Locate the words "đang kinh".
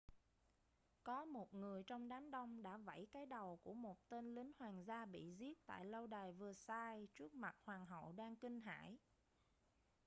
8.11-8.61